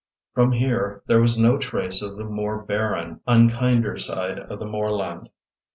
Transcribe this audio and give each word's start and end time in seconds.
From 0.33 0.53
here 0.53 1.03
there 1.05 1.21
was 1.21 1.37
no 1.37 1.59
trace 1.59 2.01
of 2.01 2.17
the 2.17 2.23
more 2.23 2.57
barren, 2.63 3.19
unkinder 3.27 3.99
side 3.99 4.39
of 4.39 4.57
the 4.57 4.65
moorland. 4.65 5.29